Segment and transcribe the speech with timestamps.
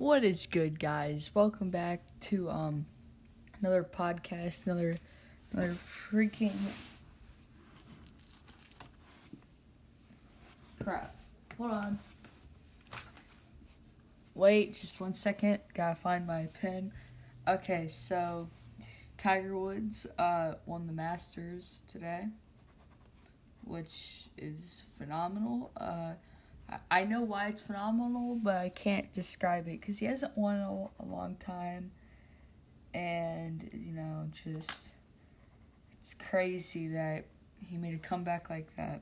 [0.00, 1.30] What is good, guys?
[1.34, 2.86] Welcome back to um
[3.60, 4.98] another podcast, another
[5.52, 5.76] another
[6.10, 6.56] freaking
[10.82, 11.14] crap.
[11.58, 11.98] Hold on.
[14.34, 15.58] Wait, just one second.
[15.74, 16.92] Gotta find my pen.
[17.46, 18.48] Okay, so
[19.18, 22.24] Tiger Woods uh won the Masters today,
[23.66, 25.70] which is phenomenal.
[25.76, 26.12] Uh
[26.90, 31.02] I know why it's phenomenal, but I can't describe it because he hasn't won a,
[31.02, 31.90] a long time,
[32.94, 34.78] and you know, just
[36.02, 37.24] it's crazy that
[37.66, 39.00] he made a comeback like that,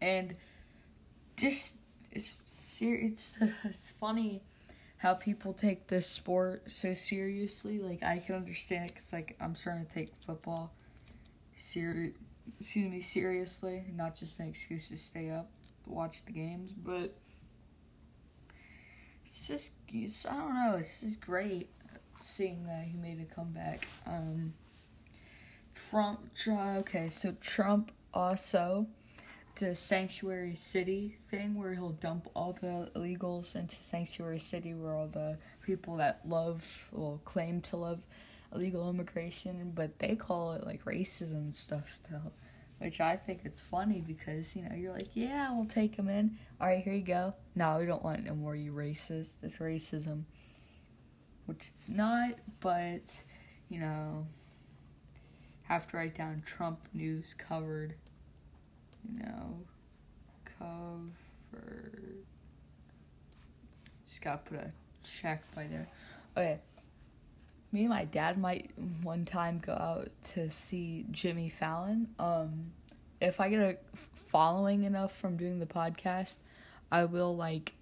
[0.00, 0.34] and
[1.36, 1.76] just
[2.12, 2.36] it's
[2.80, 4.42] it's it's funny
[4.98, 7.78] how people take this sport so seriously.
[7.78, 10.72] Like I can understand it because like I'm starting to take football
[11.56, 12.12] ser-
[12.58, 15.50] excuse me seriously, not just an excuse to stay up
[15.88, 17.14] watch the games, but
[19.24, 20.76] it's just it's, I don't know.
[20.78, 21.68] It's just great
[22.20, 23.86] seeing that he made a comeback.
[24.06, 24.54] Um,
[25.90, 28.86] Trump, okay, so Trump also
[29.58, 35.08] the sanctuary city thing where he'll dump all the illegals into sanctuary city where all
[35.08, 37.98] the people that love will claim to love
[38.54, 42.32] illegal immigration but they call it like racism and stuff still
[42.78, 46.38] which I think it's funny because you know you're like, yeah, we'll take him in.
[46.60, 47.34] All right, here you go.
[47.54, 48.54] No, we don't want no more.
[48.54, 49.32] You racist.
[49.42, 50.24] It's racism,
[51.46, 52.34] which it's not.
[52.60, 53.02] But
[53.68, 54.26] you know,
[55.62, 57.94] have to write down Trump news covered.
[59.10, 59.58] You know,
[60.58, 61.92] cover.
[64.04, 64.72] Just gotta put a
[65.02, 65.88] check by there.
[66.36, 66.60] Okay
[67.72, 68.70] me and my dad might
[69.02, 72.08] one time go out to see Jimmy Fallon.
[72.18, 72.72] Um,
[73.20, 73.76] if I get a
[74.30, 76.36] following enough from doing the podcast,
[76.90, 77.72] I will like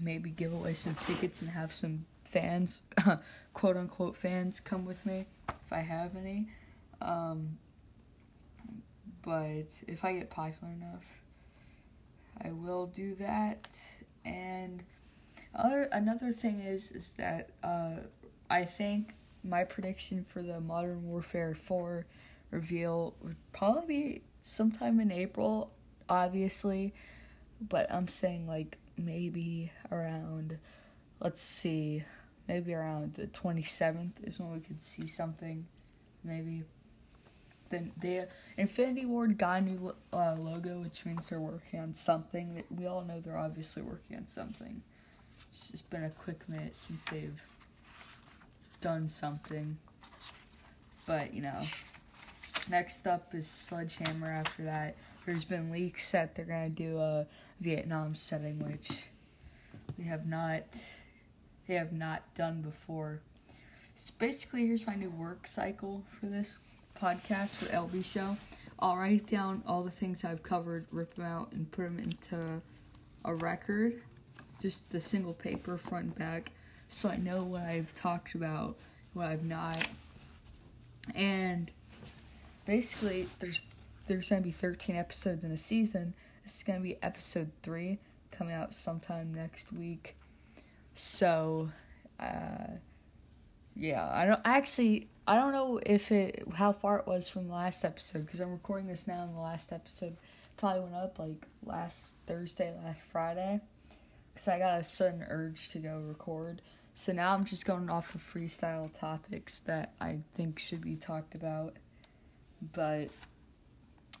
[0.00, 2.82] maybe give away some tickets and have some fans,
[3.54, 6.48] quote unquote fans, come with me if I have any.
[7.00, 7.58] Um,
[9.22, 11.04] but if I get popular enough,
[12.42, 13.76] I will do that.
[14.24, 14.82] And
[15.54, 17.96] other another thing is is that uh,
[18.48, 19.14] I think
[19.48, 22.06] my prediction for the Modern Warfare 4
[22.50, 25.72] reveal would probably be sometime in April,
[26.08, 26.94] obviously.
[27.60, 30.58] But I'm saying like maybe around,
[31.20, 32.04] let's see,
[32.48, 35.66] maybe around the 27th is when we could see something.
[36.24, 36.64] Maybe.
[37.68, 38.24] Then they
[38.56, 42.62] Infinity Ward got a new uh, logo, which means they're working on something.
[42.70, 44.82] We all know they're obviously working on something.
[45.50, 47.42] It's just been a quick minute since they've
[48.80, 49.78] done something.
[51.06, 51.62] But, you know,
[52.68, 54.96] next up is Sledgehammer after that.
[55.24, 57.26] There's been leaks that they're going to do a
[57.60, 59.04] Vietnam setting, which
[59.98, 60.64] they have not
[61.66, 63.20] they have not done before.
[63.96, 66.58] So basically, here's my new work cycle for this
[67.00, 68.36] podcast for LB Show.
[68.78, 72.62] I'll write down all the things I've covered, rip them out, and put them into
[73.24, 74.02] a record,
[74.60, 76.52] just the single paper front and back
[76.88, 78.76] so I know what I've talked about,
[79.14, 79.86] what I've not.
[81.14, 81.70] And
[82.64, 83.62] basically, there's
[84.06, 86.14] there's gonna be 13 episodes in a season.
[86.44, 87.98] This is gonna be episode three,
[88.30, 90.16] coming out sometime next week.
[90.94, 91.70] So,
[92.20, 92.66] uh,
[93.74, 95.08] yeah, I don't actually.
[95.28, 98.52] I don't know if it how far it was from the last episode because I'm
[98.52, 100.16] recording this now, and the last episode
[100.56, 103.60] probably went up like last Thursday, last Friday,
[104.36, 106.60] because I got a sudden urge to go record.
[106.92, 111.34] So now I'm just going off of freestyle topics that I think should be talked
[111.34, 111.76] about.
[112.74, 113.08] But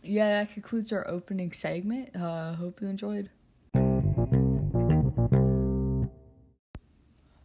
[0.02, 2.16] yeah, that concludes our opening segment.
[2.16, 3.28] Uh, hope you enjoyed.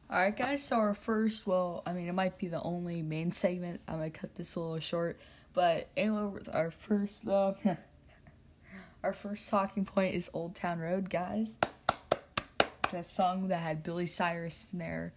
[0.09, 3.81] Alright, guys, so our first, well, I mean, it might be the only main segment.
[3.85, 5.19] I'm gonna cut this a little short,
[5.53, 7.53] but anyway, our first, uh,
[9.03, 11.57] our first talking point is Old Town Road, guys
[12.91, 15.13] that song that had Billy Cyrus in there,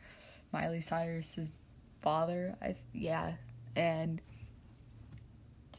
[0.53, 1.51] Miley Cyrus's
[2.03, 2.57] father.
[2.63, 3.33] I yeah,
[3.77, 4.21] and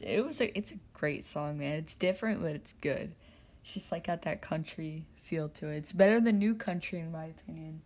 [0.00, 1.78] it was a it's a great song, man.
[1.78, 3.14] It's different, but it's good.
[3.62, 5.78] It's just like got that country feel to it.
[5.78, 7.80] It's better than new country in my opinion.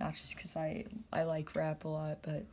[0.00, 2.44] Not just because I I like rap a lot, but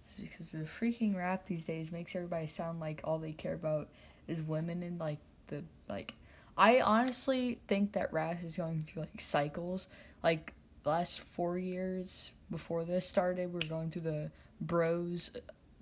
[0.00, 3.88] it's because the freaking rap these days makes everybody sound like all they care about
[4.28, 5.18] is women and like
[5.48, 6.14] the like
[6.56, 9.88] I honestly think that rap is going through like cycles.
[10.22, 10.52] Like
[10.84, 14.30] last four years before this started, we are going through the
[14.60, 15.40] bros uh,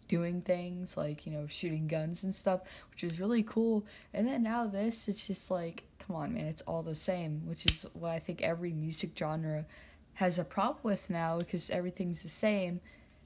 [0.08, 2.60] doing things like you know shooting guns and stuff,
[2.90, 3.84] which is really cool.
[4.14, 7.66] And then now this, it's just like come on, man, it's all the same, which
[7.66, 9.66] is what I think every music genre
[10.14, 12.80] has a problem with now because everything's the same,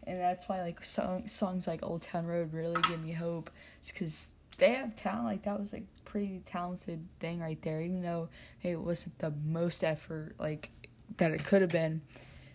[0.04, 3.50] and that's why like song, songs like Old Town Road really give me hope.
[3.80, 5.26] It's because they have talent.
[5.26, 9.32] Like that was like pretty talented thing right there, even though hey, it wasn't the
[9.44, 10.70] most effort like
[11.18, 12.00] that it could have been.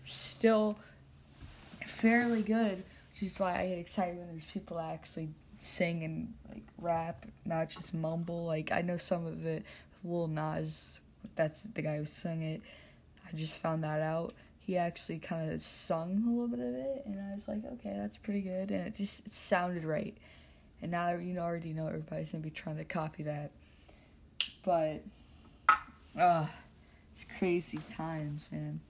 [0.04, 0.78] Still
[1.86, 5.28] fairly good, which is why I get excited when there's people that actually
[5.58, 8.44] sing and like rap, not just mumble.
[8.46, 9.64] Like I know some of it
[10.02, 11.00] with Lil Nas,
[11.36, 12.62] that's the guy who sung it.
[13.26, 14.34] I just found that out.
[14.58, 17.94] He actually kind of sung a little bit of it, and I was like, okay,
[17.96, 20.16] that's pretty good, and it just it sounded right.
[20.82, 23.52] And now you already know everybody's gonna be trying to copy that,
[24.64, 25.02] but,
[26.18, 26.46] uh,
[27.12, 28.80] it's crazy times, man.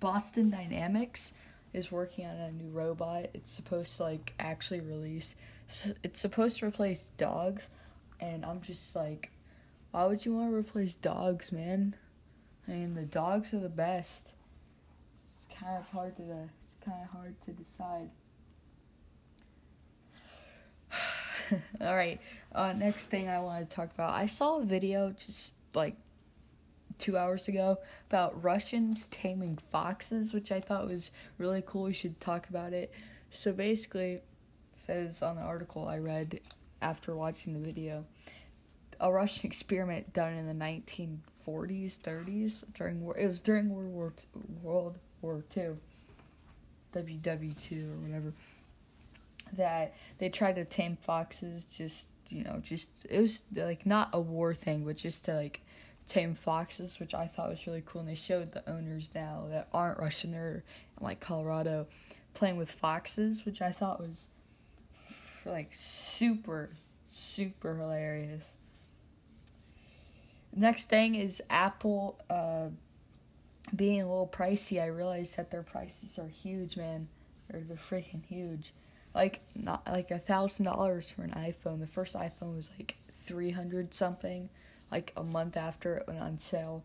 [0.00, 1.32] Boston Dynamics
[1.72, 3.26] is working on a new robot.
[3.34, 5.34] It's supposed to like actually release.
[6.02, 7.68] It's supposed to replace dogs,
[8.20, 9.30] and I'm just like,
[9.90, 11.94] why would you want to replace dogs, man?
[12.66, 14.32] I mean, the dogs are the best.
[15.20, 18.10] It's kind of hard to it's kind of hard to decide.
[21.80, 22.20] All right.
[22.52, 24.10] Uh, next thing I want to talk about.
[24.10, 25.96] I saw a video just like
[26.98, 27.78] two hours ago
[28.08, 31.84] about Russians taming foxes, which I thought was really cool.
[31.84, 32.92] We should talk about it.
[33.30, 34.24] So basically, it
[34.72, 36.40] says on the article I read
[36.82, 38.04] after watching the video,
[39.00, 43.16] a Russian experiment done in the 1940s, 30s during war.
[43.16, 44.12] It was during World War
[44.62, 45.78] World War Two,
[46.94, 48.32] WW2 or whatever.
[49.54, 54.20] That they tried to tame foxes, just you know, just it was like not a
[54.20, 55.60] war thing, but just to like
[56.06, 58.00] tame foxes, which I thought was really cool.
[58.00, 60.64] And they showed the owners now that aren't Russian, they're
[61.00, 61.86] like Colorado,
[62.34, 64.26] playing with foxes, which I thought was
[65.44, 66.70] like super,
[67.08, 68.56] super hilarious.
[70.54, 72.68] Next thing is Apple uh,
[73.74, 74.82] being a little pricey.
[74.82, 77.08] I realized that their prices are huge, man.
[77.50, 78.72] They're, they're freaking huge.
[79.14, 81.80] Like not like a thousand dollars for an iPhone.
[81.80, 84.48] The first iPhone was like three hundred something
[84.90, 86.84] like a month after it went on sale.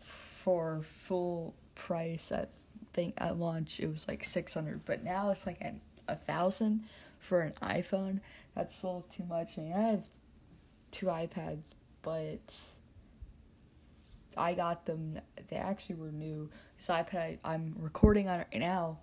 [0.00, 2.46] For full price I
[2.92, 5.60] think at launch it was like 600 but now it's like
[6.08, 6.84] a thousand
[7.18, 8.20] for an iphone.
[8.54, 9.58] That's a little too much.
[9.58, 10.08] I, I have
[10.90, 11.64] two ipads
[12.02, 12.60] but
[14.36, 15.18] i got them.
[15.48, 16.48] They actually were new.
[16.78, 18.98] This ipad I, i'm recording on right now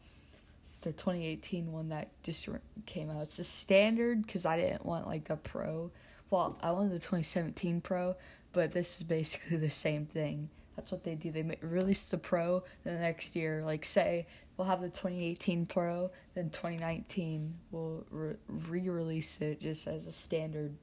[0.84, 2.48] the 2018 one that just
[2.86, 5.92] came out it's a standard because i didn't want like the pro
[6.34, 8.16] well, I wanted the 2017 Pro,
[8.54, 10.50] but this is basically the same thing.
[10.76, 11.32] That's what they do.
[11.32, 13.62] They release the Pro the next year.
[13.64, 14.26] Like, say,
[14.58, 20.74] we'll have the 2018 Pro, then 2019 we'll re release it just as a standard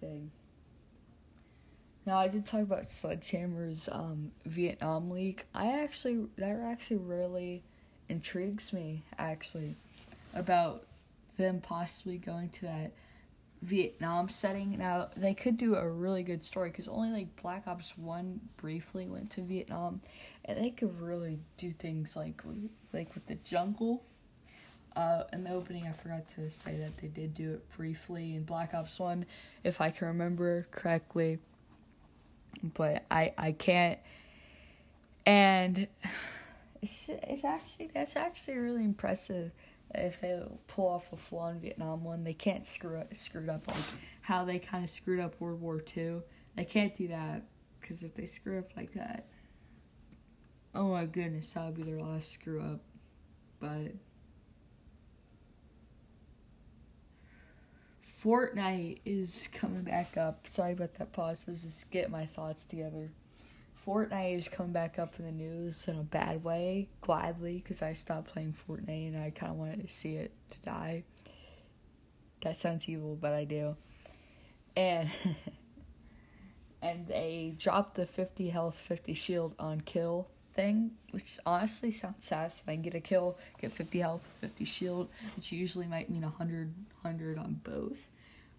[0.00, 0.32] thing.
[2.04, 5.46] Now, I did talk about Sledgehammer's um, Vietnam leak.
[5.54, 7.62] I actually, that actually really
[8.12, 9.74] intrigues me, actually,
[10.34, 10.84] about
[11.38, 12.92] them possibly going to that
[13.62, 14.76] Vietnam setting.
[14.78, 19.06] Now they could do a really good story because only like Black Ops One briefly
[19.06, 20.00] went to Vietnam,
[20.44, 22.42] and they could really do things like
[22.92, 24.04] like with the jungle.
[24.94, 28.42] Uh, in the opening, I forgot to say that they did do it briefly in
[28.42, 29.24] Black Ops One,
[29.64, 31.38] if I can remember correctly.
[32.74, 33.98] But I I can't,
[35.24, 35.88] and
[36.82, 39.52] it's it's actually that's actually really impressive
[39.94, 43.66] if they pull off a full-on Vietnam one, they can't screw up, screw it up
[43.68, 43.76] like
[44.22, 46.22] how they kind of screwed up World War II.
[46.56, 47.42] They can't do that
[47.80, 49.26] because if they screw up like that,
[50.74, 52.80] oh my goodness, that would be their last screw up.
[53.60, 53.92] But
[58.22, 60.46] Fortnite is coming back up.
[60.48, 61.44] Sorry about that pause.
[61.46, 63.10] Let's just get my thoughts together.
[63.86, 67.94] Fortnite is coming back up in the news in a bad way, gladly, because I
[67.94, 71.04] stopped playing Fortnite and I kind of wanted to see it to die.
[72.42, 73.76] That sounds evil, but I do.
[74.76, 75.10] And
[76.82, 82.82] and they dropped the 50 health, 50 shield on kill thing, which honestly sounds satisfying.
[82.82, 87.60] Get a kill, get 50 health, 50 shield, which usually might mean 100, 100 on
[87.64, 88.06] both,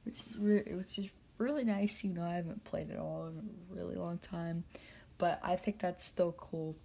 [0.06, 2.04] which is re- which is really nice.
[2.04, 4.64] You know, I haven't played it all in a really long time.
[5.24, 6.76] But I think that's still cool.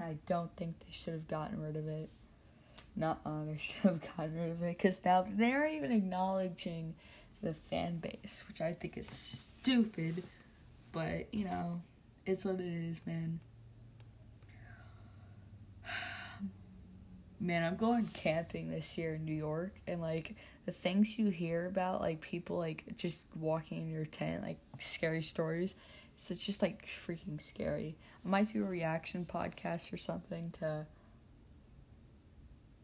[0.00, 2.10] I don't think they should have gotten rid of it.
[2.96, 6.96] Not uh, they should have gotten rid of it because now they're even acknowledging
[7.40, 10.24] the fan base, which I think is stupid.
[10.90, 11.80] But you know,
[12.26, 13.38] it's what it is, man.
[17.38, 20.34] Man, I'm going camping this year in New York, and like
[20.66, 25.22] the things you hear about, like people like just walking in your tent, like scary
[25.22, 25.76] stories
[26.20, 27.96] So it's just like freaking scary.
[28.24, 30.84] I might do a reaction podcast or something to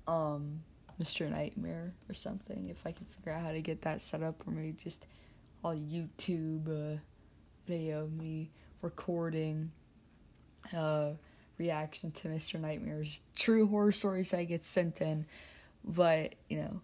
[0.06, 0.62] um
[1.02, 1.28] Mr.
[1.28, 4.52] Nightmare or something if I can figure out how to get that set up or
[4.52, 5.08] maybe just
[5.64, 6.98] all YouTube uh,
[7.66, 8.50] video of me
[8.82, 9.72] recording
[10.72, 11.10] uh
[11.58, 12.60] reaction to Mr.
[12.60, 15.26] Nightmare's true horror stories that get sent in.
[15.84, 16.80] But, you know,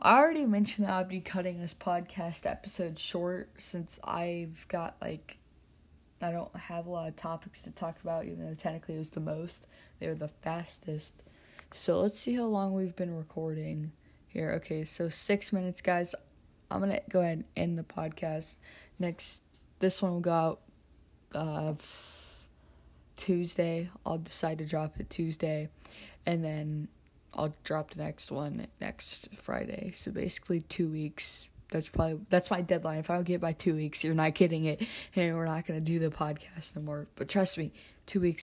[0.00, 5.39] I already mentioned that I'd be cutting this podcast episode short since I've got like
[6.20, 9.10] I don't have a lot of topics to talk about, even though technically it was
[9.10, 9.66] the most.
[9.98, 11.14] They were the fastest.
[11.72, 13.92] So let's see how long we've been recording
[14.28, 14.52] here.
[14.56, 16.14] Okay, so six minutes, guys.
[16.70, 18.56] I'm gonna go ahead and end the podcast.
[18.98, 19.42] Next,
[19.78, 20.60] this one will go out
[21.34, 21.74] uh,
[23.16, 23.90] Tuesday.
[24.04, 25.68] I'll decide to drop it Tuesday,
[26.26, 26.88] and then
[27.34, 29.90] I'll drop the next one next Friday.
[29.92, 32.98] So basically, two weeks that's probably that's my deadline.
[32.98, 34.82] If I don't get by two weeks, you're not getting it,
[35.16, 37.06] and we're not gonna do the podcast no more.
[37.16, 37.72] But trust me,
[38.06, 38.38] two weeks